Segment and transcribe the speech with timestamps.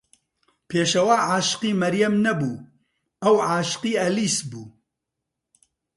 [0.69, 2.55] پێشەوا عاشقی مەریەم نەبوو،
[3.23, 4.65] ئەو عاشقی ئەلیس بوو.